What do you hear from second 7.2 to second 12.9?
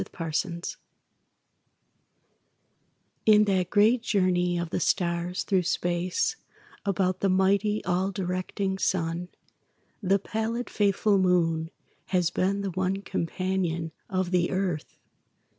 mighty, all directing Sun, The pallid, faithful Moon has been the